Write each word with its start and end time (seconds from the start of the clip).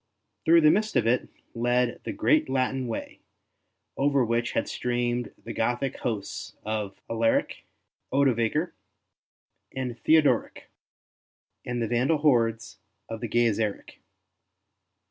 Through 0.45 0.61
the 0.61 0.71
midst 0.71 0.95
of 0.95 1.05
it 1.05 1.29
led 1.53 2.01
the 2.05 2.11
great 2.11 2.49
Latin 2.49 2.87
Way, 2.87 3.19
over 3.95 4.25
which 4.25 4.53
had 4.53 4.67
streamed 4.67 5.31
the 5.43 5.53
Gothic 5.53 5.97
hosts 5.99 6.55
of 6.65 6.99
Alaric, 7.07 7.65
Odovaker, 8.11 8.71
and 9.75 9.99
Theodoric, 9.99 10.71
and 11.63 11.83
the 11.83 11.87
Vandal 11.87 12.17
hordes 12.17 12.79
of 13.09 13.21
Gaiseric. 13.21 13.99